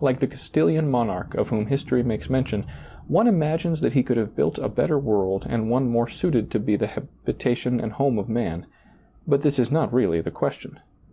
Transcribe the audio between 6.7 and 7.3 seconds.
the habi